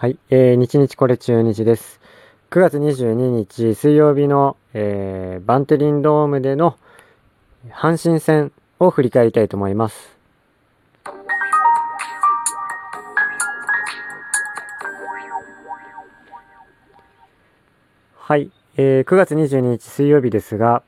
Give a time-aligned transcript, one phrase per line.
[0.00, 2.00] はい、えー、日日これ中日です。
[2.50, 6.78] 9月22日水曜日の、えー、バンテリンドームでの
[7.68, 10.16] 阪神戦を振り返りたいと思います。
[18.16, 20.82] はい、えー、9月22日水曜日ですが、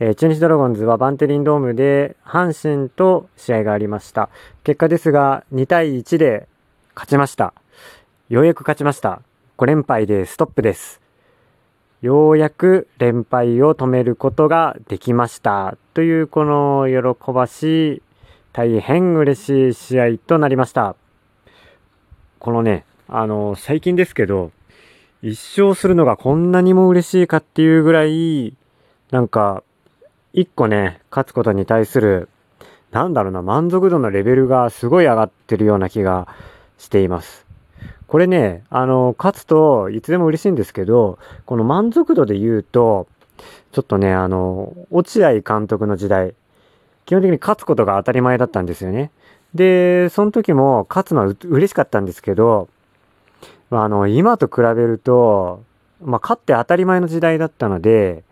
[0.00, 4.30] えー、中日ドラゴンズはバンテリンドームで阪神と試合がありました。
[4.64, 6.48] 結果ですが2対1で
[6.96, 7.54] 勝ちました。
[8.30, 9.20] ようやく勝ちました。
[9.58, 11.02] 5連敗でストップです。
[12.00, 15.76] ようやく連敗を止めることができました。
[15.92, 18.02] というこの喜ばしい、
[18.54, 20.96] 大変嬉しい試合となりました。
[22.38, 24.52] このね、あの、最近ですけど、
[25.20, 28.56] 一勝するのがこんなにも嬉しいかっていうぐらい、
[29.10, 29.62] なんか、
[30.32, 32.30] 一個ね、勝つことに対する、
[32.90, 36.26] なんだろうな、満足度のレベルがすごい上がってるような気が
[36.78, 37.43] しています。
[38.14, 43.08] これね、あの、勝つといつでも嬉しいんですけど、この満足度で言うと、
[43.72, 46.36] ちょっとね、あの、落合監督の時代、
[47.06, 49.10] 基本的に勝つことが当たり前だったんですよね。
[49.52, 52.68] で、その時も勝つのは嬉しかったんですけど、
[53.70, 55.64] あの、今と比べると、
[56.00, 58.22] まあ、勝って当たり前の時代だったので、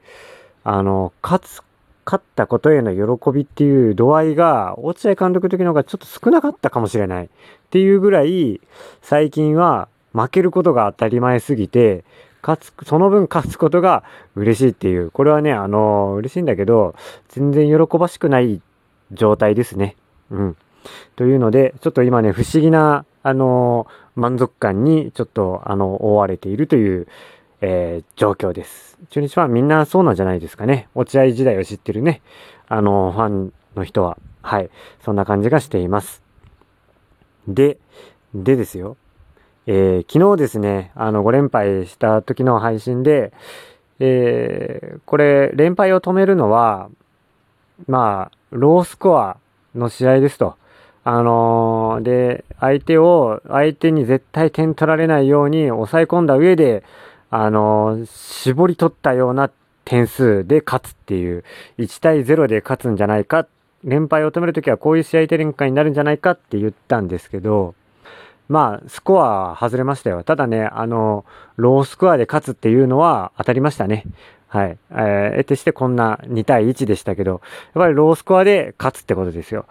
[0.62, 1.62] あの、勝つ
[2.04, 7.28] 勝ったことへの喜びっていう度合いが、落合監督の時の方がちょっと少なかったかもしれないっ
[7.70, 8.60] ていうぐらい、
[9.02, 12.04] 最近は負けることが当たり前すぎて、
[12.42, 14.02] 勝つ、その分勝つことが
[14.34, 16.94] 嬉しいっていう、これはね、あの、嬉しいんだけど、
[17.28, 18.60] 全然喜ばしくない
[19.12, 19.96] 状態ですね。
[20.30, 20.56] うん。
[21.14, 23.86] というので、ちょっと今ね、不思議な、あの、
[24.16, 27.06] 満足感にちょっと、あの、覆われているという、
[27.64, 28.98] えー、状況です。
[29.10, 30.88] 中日ファンみんなそうなんじゃないですかね。
[30.96, 32.20] 落合時代を知ってるね、
[32.66, 34.70] あの、ファンの人は、はい、
[35.04, 36.22] そんな感じがしています。
[37.46, 37.78] で、
[38.34, 38.96] でですよ。
[39.68, 43.32] えー、昨日ですね、あの、5連敗した時の配信で、
[44.00, 46.90] えー、これ、連敗を止めるのは、
[47.86, 49.36] まあ、ロースコア
[49.76, 50.56] の試合ですと。
[51.04, 56.82] あのー、で、相手を、相手に絶対点取られないように抑え込んだ上で、
[57.32, 59.50] あの、絞り取ったような
[59.86, 61.44] 点数で勝つっていう、
[61.78, 63.46] 1対0で勝つんじゃないか、
[63.82, 67.74] 連敗を止めるときはこういう試合展開になるんじゃないかって言ったんですけど、
[68.50, 70.22] まあ、スコア外れましたよ。
[70.24, 71.24] ただね、あの、
[71.56, 74.04] ロースコアで勝つっていうのは当たりましたね。
[74.48, 74.78] はい。
[74.90, 77.40] えー、得てしてこんな2対1でしたけど、やっ
[77.74, 79.64] ぱりロースコアで勝つってことですよ。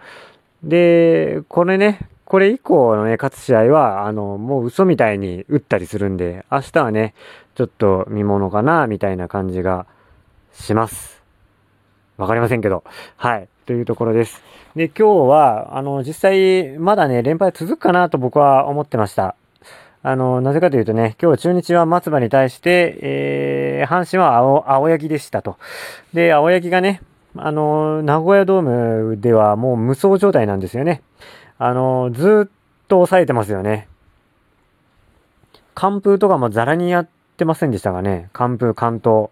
[0.64, 7.14] で、これね、これ以降のね、勝つ試合は、あの、もう嘘みたいに打ったりするんで、明日はね、
[7.54, 9.86] ちょっと見物かな、みたいな感じが
[10.52, 11.22] します。
[12.16, 12.84] わかりませんけど。
[13.16, 13.48] はい。
[13.66, 14.42] というところです。
[14.74, 19.36] で、今日は、あの、実際、まだね、連敗続くかなと僕は思ってました。
[20.02, 25.58] あの、なぜかというとね、今日中日は松葉に対して、えー、阪神は青、青柳でしたと。
[26.12, 27.00] で、青柳がね、
[27.36, 31.02] あの、名古屋ドームではもう無双状態なんですよね。
[31.58, 32.50] あの、ずっ
[32.88, 33.86] と抑えてますよね。
[35.74, 37.08] 完封とかもザラにやっ
[37.42, 38.30] てませんでしたがね。
[38.32, 39.30] 完封、完投。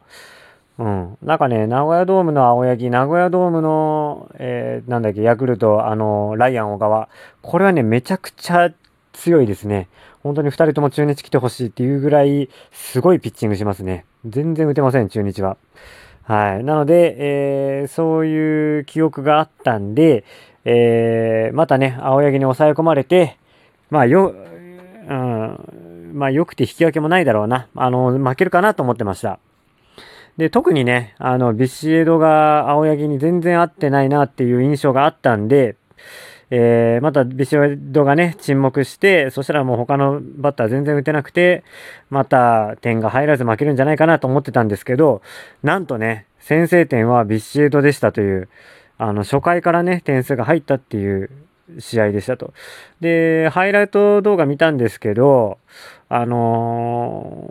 [0.79, 1.19] うん。
[1.23, 7.09] なんかね、名古屋ドームの青柳、名古屋ドームの、えー、なんだっけ、ヤクルト、あの、ライアン小川。
[7.43, 8.73] これはね、めちゃくちゃ
[9.13, 9.89] 強いですね。
[10.23, 14.05] 本当に2人とも中日来てほしいっていうぐらい、すごいピッチングしますね。
[14.27, 15.57] 全然打てません、中日は。
[16.23, 16.65] はい。
[16.65, 20.25] なので、えー、そういう記憶があったんで、
[20.65, 23.37] えー、またね、青柳に抑え込まれて、
[23.91, 24.35] まあよ、
[25.09, 25.80] うん、
[26.13, 27.69] まあ良くて引き分けもないだろうな。
[27.75, 29.39] あの、負けるかなと思ってました。
[30.37, 35.77] で、特にね、あの、ビシエドが青柳に全然合ってないなっていう印象があったんで、
[36.51, 41.63] えー、またビシエドがね、沈黙して、そしたらもう他のバッター全然打てなくて、
[42.09, 45.23] また点が入らず負けるんじゃないかなと思ってたんですけど、
[45.63, 48.49] なんとね、先制点はビシエドでしたという、
[48.99, 51.31] あの、初回からね、点数が入ったっていう
[51.79, 52.53] 試合でしたと。
[53.01, 55.59] で、ハイライト動画見たんですけど、
[56.09, 57.49] あの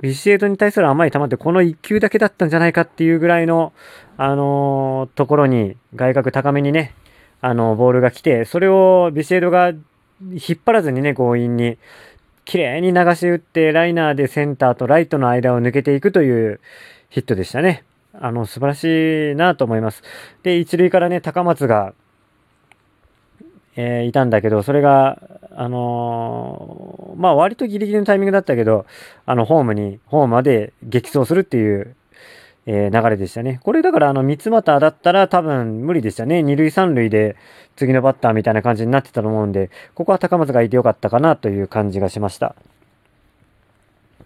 [0.00, 3.72] ー、ビシエドに対する甘い球ってこの1球だけだったんじゃないかっていうぐらいの、
[4.16, 6.94] あのー、ところに外角高めにね、
[7.40, 11.78] あの、ボールが来て、それをビシエドが引っ張らずにね、強引に、
[12.44, 16.60] 綺麗に流し打って、ライナーでセンターとライトの間を抜けていくという
[17.10, 17.84] ヒットでしたね。
[18.18, 20.02] あの、素晴らしいなと思います。
[20.42, 21.94] で、一塁からね、高松が、
[23.76, 25.20] え、いたんだけど、それが、
[25.56, 28.86] あの、まあ割とギリギリのタイミングだったけど、
[29.26, 31.96] あの、ホームに、ホームまで激走するっていう
[32.66, 33.60] え、流れでしたね。
[33.62, 36.42] これだからあの、三俣だったら多分無理でしたね。
[36.42, 37.36] 二塁三塁で
[37.76, 42.54] 次のバッターみたいな感じになってたと思うんで、ここは高松がいてよかったかなという感じがしました。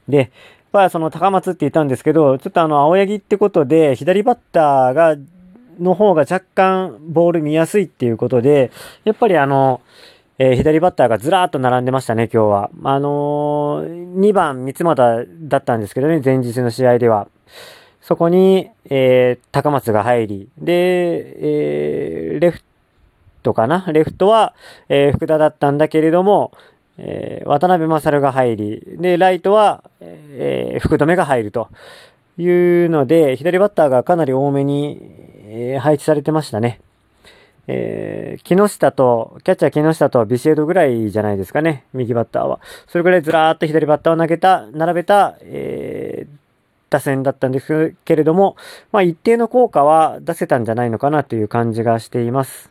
[0.08, 0.28] で、やっ
[0.72, 5.16] ぱその高松って言ったんですけど、ちょっとあの、青柳ってことで、左バッターが、
[5.80, 8.70] の方が若干ボール見やすいっていうことで、
[9.04, 9.80] やっぱりあの、
[10.38, 12.70] えー、左バッターがずらーっと並んでましたね、今日は。
[12.84, 17.28] あのー、2番三俣だったんですけどね、前日の試合では。
[18.00, 22.62] そこに、えー、高松が入り、で、えー、レフ
[23.42, 23.84] トかな？
[23.92, 24.54] レフトは、
[24.88, 26.52] えー、福田だったんだけれども、
[26.98, 31.68] えー、渡辺勝が入り、で、ライトは、えー、福留が入ると
[32.38, 35.27] いうので、左バッターがかなり多めに、
[35.58, 36.80] えー、配置されてましたね。
[37.66, 42.60] えー、木下と、キャッチャー木下とビシエドぐらいじゃないですかね、右バッターは。
[42.86, 46.36] それぐらいずらーっと左バッターを投げた、並べた、えー、
[46.90, 48.56] 打線だったんですけれども、
[48.92, 52.70] まあ一定の効果は出せたんじゃないのかなという感じがしています。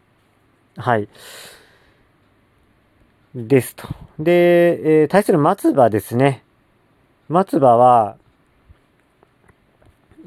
[0.78, 1.10] はい。
[3.36, 3.88] ですと。
[4.18, 6.44] で、えー、対する松葉ですね。
[7.30, 8.18] 松葉は、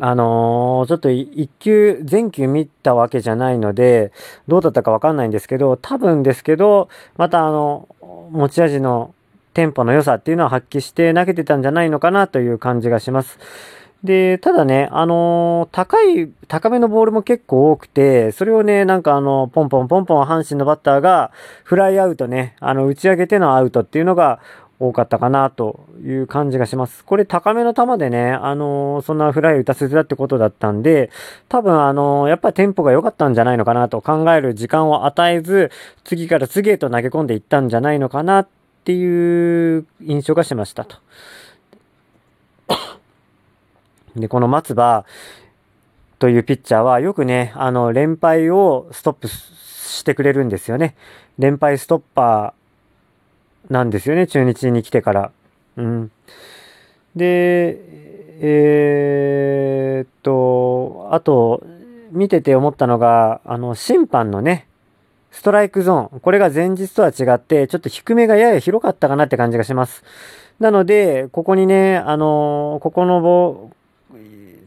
[0.00, 4.12] あのー、ちょっと一球、全球見たわけじゃないので、
[4.48, 7.86] どうだったかわかんないんですけど、多分ですけど、またあの、
[8.30, 9.14] 持ち味の
[9.52, 13.38] テンポの良さっていうのは発揮して投げてたんじゃないのかなという感じがします。
[14.02, 21.30] で、ただね、あのー、高い、高めのボールも結構多くて、それをね、なんかあの、ポンポンポンポン阪神のバッターが、
[21.64, 24.40] フライアウトね、あの、打ち上げてのアウトっていうのが
[24.80, 27.04] 多かったかなという感じがします。
[27.04, 31.10] これ高めの球でね、あのー、そんなフライ打たせてたってことだったんで、
[31.50, 35.70] 多分あのー、やっぱりテンポが良かったんじゃないのかなと考える時間を与えず、
[36.02, 38.48] 次から次へと投げ込んでいったんじゃないのかなっ
[38.84, 40.96] ていう印象がしましたと。
[44.16, 45.04] で、この松葉
[46.18, 50.96] というピッチャーはよくね、あの、連敗をストップしてくれるんですよね。
[51.38, 52.59] 連敗ストッパー
[53.70, 55.30] なんですよね、中日に来てから。
[55.76, 56.10] うん。
[57.16, 57.78] で、
[58.42, 61.62] えー、っと、あと、
[62.10, 64.66] 見てて思ったのが、あの、審判のね、
[65.30, 66.20] ストライクゾーン。
[66.20, 70.02] これが前日とは違って、ちょっと低めがやや広かったかなって感じがします。
[70.58, 73.70] なので、ここにね、あのここの棒、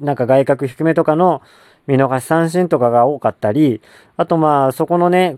[0.01, 1.41] なんか外角低めとかの
[1.85, 3.81] 見逃し三振とかが多かったり、
[4.17, 5.38] あとまあそこのね、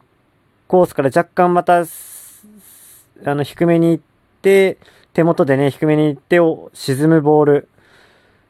[0.67, 1.85] コースから若干また、
[3.23, 4.03] あの低めに行っ
[4.41, 4.77] て、
[5.13, 6.39] 手元でね、低めに行って
[6.73, 7.69] 沈むボール、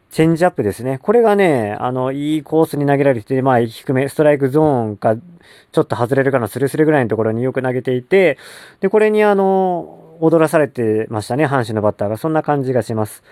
[0.10, 0.98] チェンジアップですね。
[0.98, 8.38] これがね、あの、いいコースに投げられて、まあ、低め、ストライクゾーンか、ちょっと外れるかな、スレスレぐらいのところによく投げていて、
[8.80, 12.18] で、これにあの、踊らされてましたね、阪神のバッターが。
[12.18, 13.24] そんな感じがします。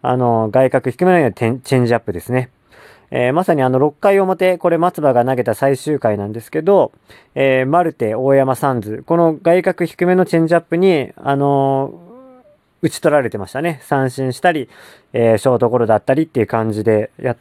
[0.00, 2.50] あの、外角低めのようなチェンジアップですね。
[3.10, 6.92] えー、まさにあの6回表、これ松葉が投げた最終回なんですけど、
[7.34, 13.80] えー、マルテ、大山サンズ、この外角低めのチェンジアップに、あのー、打ち取られてましたね。
[13.82, 14.68] 三振したり、
[15.12, 17.36] えー、ショートゴロだったりっていう感じで、や、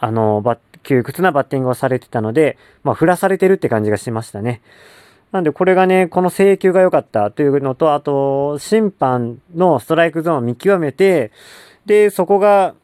[0.00, 4.60] あのー、窮屈なバッティングをされてたので、まあ、振らされてるって感じがしましたね。
[5.32, 11.32] なんで、これがね、この請求が良かったというのと、あと、審判のストライクゾーンを見極めて、
[11.86, 12.74] で、そこが、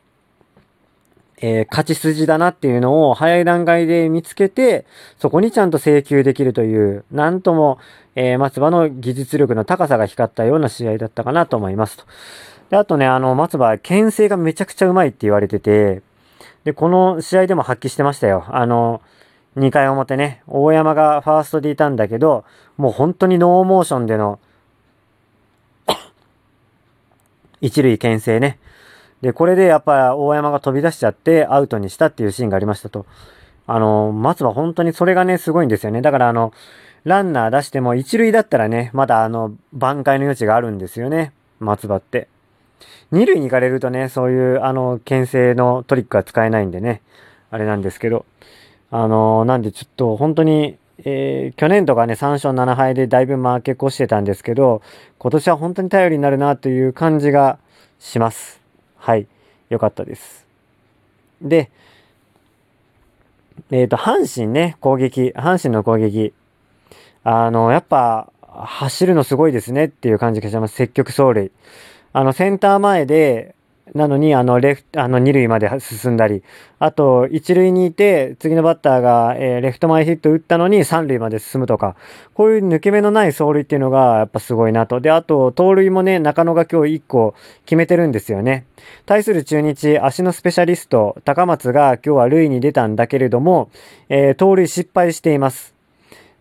[1.42, 4.84] えー、勝ち筋だなっていうのを早い段階で見つけて、
[5.18, 7.78] そこにちゃんと請求できるという、なんとも、
[8.14, 12.04] えー、松葉の技術力の高さが光ったような試合だったかなと思いますと。
[12.68, 16.02] で、あとね、あの、松葉、牽制がめちゃくちゃうまいって言われてて、
[16.64, 18.44] で、この試合でも発揮してましたよ。
[18.48, 19.00] あの、
[19.56, 22.44] 2回表ね、大山がファーストでいたんだけど、
[22.76, 24.38] もう本当にノーモーションでの
[27.60, 28.58] 一塁牽制ね。
[29.22, 33.06] で、これでやっぱ大山が飛び出しちゃってアウトにしたっていうシーンがありましたと。
[33.66, 36.00] あの、松葉本当にそれがね、すごいんですよね。
[36.02, 36.52] だからあの、
[37.04, 41.32] ランナー出しても一塁だったらね、まだあの、挽回の余地があるんですよね。
[41.58, 42.28] 松葉って。
[43.10, 47.02] 二塁に行かれるとね、そういうあの、牽制のトリックは使えないんでね、
[47.50, 48.24] あれなんですけど。
[48.90, 54.82] あの、なんでちょっと本当に、えー、去年とかね、3勝7敗でだいぶ負け越してたんですけど、
[55.18, 57.58] 今年は本当に頼りになるなという感じが
[57.98, 58.59] します。
[59.00, 59.26] はい。
[59.70, 60.46] よかったです。
[61.40, 61.70] で、
[63.70, 66.34] えっ、ー、と、阪神ね、攻撃、阪神の攻撃。
[67.24, 70.74] あの、やっぱ、走るのすごいですねっていう感じがします。
[70.74, 71.50] 積極走塁。
[72.12, 73.54] あの、センター前で、
[73.94, 76.42] なのに、あの、レフ、あの、二塁まで進んだり、
[76.78, 81.96] あと、一塁にいて、次のバッターが、えー、レフト前ヒット打ったのに三塁まで進むとか、
[82.34, 85.00] こういう抜け目のない走塁っていうのが、やっぱすごいなと。
[85.00, 88.66] で、あと、盗塁もね、中野が今日一個決めてるんですよね。
[89.06, 93.70] 対する中日、足のスペシャリスト、高松が今日は塁に出たんだけれども、
[94.08, 95.74] えー、盗塁失敗しています。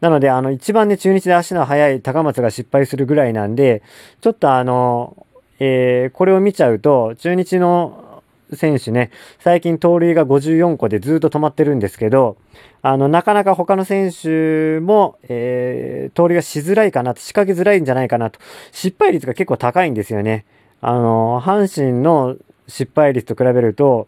[0.01, 3.82] なので、あの、一番ね、中日で足の速い高松が失敗するぐらいなんで、
[4.22, 5.25] ちょっとあの、
[5.60, 8.24] えー、これを見ちゃうと、中日の
[8.54, 12.38] 選手ね、最近盗塁が54個でずっと止まってるんですけど、
[12.82, 18.39] あの、なかなか他の選手も、えー、盗塁がしづらいかなと、仕掛けづらいんじゃないかなと、
[18.72, 20.46] 失敗率が結構高いんですよね。
[20.82, 22.38] あの、阪神の
[22.68, 24.08] 失敗率と比べると、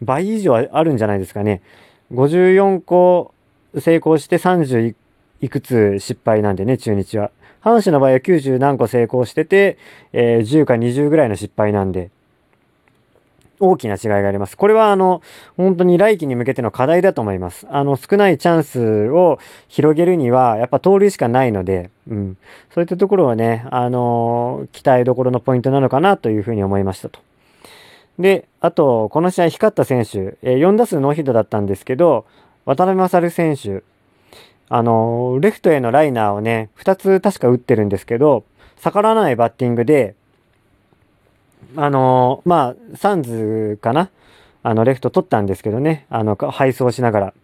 [0.00, 1.62] 倍以上あるんじゃないですかね。
[2.12, 3.32] 54個
[3.78, 4.94] 成功して31
[5.40, 7.30] いくつ失敗なんでね、中日は。
[7.62, 9.78] 阪神の場合は90何個成功してて、
[10.12, 12.10] えー、10か20ぐらいの失敗なんで、
[13.62, 14.56] 大きな違いがあります。
[14.56, 15.22] これはあの、
[15.56, 17.66] 本当に来季に向けての課題だと思います。
[17.70, 19.38] あの、少ないチャンスを
[19.68, 22.36] 広げるには、やっぱ盗塁しかないので、うん。
[22.74, 27.20] そういったところはね、あのー、期待どころのポイントなのかなというふうに思いましたと。
[28.18, 32.26] で、あと、この試合光った選手、えー、4打数ノーヒットだったんですけど、
[32.64, 33.84] 渡辺勝選手、
[34.74, 38.42] あの、レフトへのライナーをね、2つ確か打ってるんですけど、
[38.80, 40.14] 逆らわないバッティングで、
[41.76, 44.08] あの、まあ、サンズかな？
[44.62, 47.34] あの、レフト取ったんですけどね、あの、配送しながら。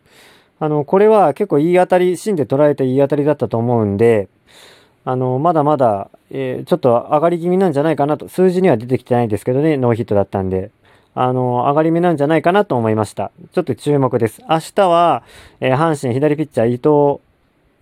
[0.58, 4.28] あの、これは結構いい当たり、芯で捉えていい当たりだったと思うんで、
[5.04, 10.70] あの、まだまだ、えー、ちょっと上がり気味なんじゃないかなと、数字には出てきてないんですけどね、ノーヒットだったんで。
[11.20, 13.32] あの、上がり目なんじゃないかなと思いました。
[13.52, 14.40] ちょっと注目です。
[14.48, 15.24] 明日は、
[15.60, 17.20] えー、阪神左ピッチャー伊藤、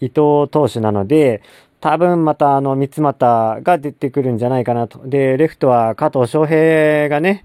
[0.00, 1.42] 伊藤投手なので、
[1.80, 5.06] 多分またあの三股が出てくるんじゃないかなと。
[5.06, 7.44] で、レフトは加藤翔平がね、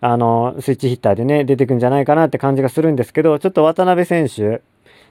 [0.00, 4.60] あの、スイッチヒッターでね、出てくるんじゃないかなって感じがするんですけど、ちょっと渡辺選手、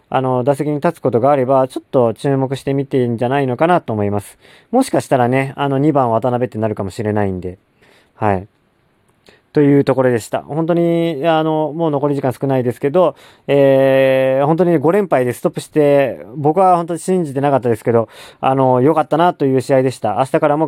[0.10, 4.38] あの、打席に立つことがあれば、ちょっと注目してみていいんじゃないのかなと思います。
[4.72, 7.58] もしかしたらね、あの2番渡辺ってなるかもしれないんで、
[8.16, 8.48] はい。
[9.54, 10.42] というところでした。
[10.42, 13.16] 本当に、あの、もう残り時間少ないですけど、
[13.48, 18.08] えー、本当に5連敗でストップして、僕は本当に信じてなかったですけど、
[18.40, 20.16] あの、良かったなという試合でした。
[20.20, 20.68] 明日からも